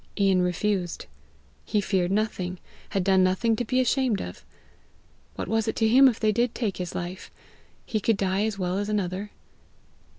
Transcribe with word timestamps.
Ian 0.19 0.41
refused. 0.41 1.05
He 1.63 1.79
feared 1.79 2.11
nothing, 2.11 2.57
had 2.89 3.03
done 3.03 3.23
nothing 3.23 3.55
to 3.57 3.63
be 3.63 3.79
ashamed 3.79 4.19
of! 4.19 4.43
What 5.35 5.47
was 5.47 5.67
it 5.67 5.75
to 5.75 5.87
him 5.87 6.07
if 6.07 6.19
they 6.19 6.31
did 6.31 6.55
take 6.55 6.77
his 6.77 6.95
life! 6.95 7.29
he 7.85 7.99
could 7.99 8.17
die 8.17 8.45
as 8.45 8.57
well 8.57 8.79
as 8.79 8.89
another! 8.89 9.29